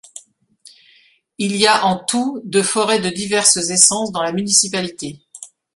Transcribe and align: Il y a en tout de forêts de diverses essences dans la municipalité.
Il 1.37 1.55
y 1.57 1.67
a 1.67 1.85
en 1.85 1.95
tout 2.03 2.41
de 2.43 2.63
forêts 2.63 2.97
de 3.01 3.09
diverses 3.09 3.57
essences 3.69 4.11
dans 4.11 4.23
la 4.23 4.31
municipalité. 4.31 5.19